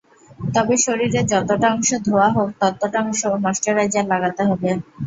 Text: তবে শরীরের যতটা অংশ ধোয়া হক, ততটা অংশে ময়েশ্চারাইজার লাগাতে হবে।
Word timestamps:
তবে 0.53 0.75
শরীরের 0.79 1.25
যতটা 1.31 1.67
অংশ 1.71 1.89
ধোয়া 2.05 2.27
হক, 2.29 2.49
ততটা 2.61 2.97
অংশে 3.03 3.27
ময়েশ্চারাইজার 3.35 4.05
লাগাতে 4.11 4.41
হবে। 4.49 4.69